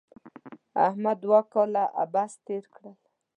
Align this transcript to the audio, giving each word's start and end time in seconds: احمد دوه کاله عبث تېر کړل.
احمد 0.87 1.17
دوه 1.25 1.39
کاله 1.53 1.83
عبث 2.03 2.31
تېر 2.45 2.63
کړل. 2.75 2.95